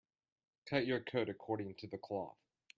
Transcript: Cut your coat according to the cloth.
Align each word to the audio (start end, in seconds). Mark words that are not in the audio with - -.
Cut 0.65 0.87
your 0.87 0.99
coat 0.99 1.29
according 1.29 1.75
to 1.75 1.85
the 1.87 1.99
cloth. 1.99 2.39